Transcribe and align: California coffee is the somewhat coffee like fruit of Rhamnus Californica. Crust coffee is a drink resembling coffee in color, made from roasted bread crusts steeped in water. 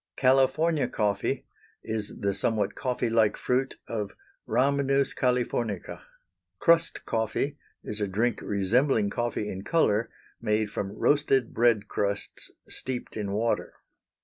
California 0.15 0.87
coffee 0.87 1.45
is 1.83 2.21
the 2.21 2.33
somewhat 2.33 2.73
coffee 2.73 3.07
like 3.07 3.37
fruit 3.37 3.75
of 3.87 4.13
Rhamnus 4.47 5.13
Californica. 5.13 6.01
Crust 6.57 7.05
coffee 7.05 7.59
is 7.83 8.01
a 8.01 8.07
drink 8.07 8.41
resembling 8.41 9.11
coffee 9.11 9.47
in 9.47 9.63
color, 9.63 10.09
made 10.41 10.71
from 10.71 10.91
roasted 10.97 11.53
bread 11.53 11.87
crusts 11.87 12.49
steeped 12.67 13.15
in 13.15 13.31
water. 13.31 13.75